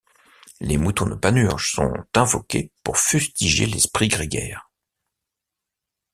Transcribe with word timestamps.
Les 0.59 0.77
moutons 0.79 1.05
de 1.05 1.13
Panurge 1.13 1.73
sont 1.73 1.93
invoqués 2.15 2.71
pour 2.83 2.97
fustiger 2.97 3.67
l'esprit 3.67 4.07
grégaire. 4.07 4.71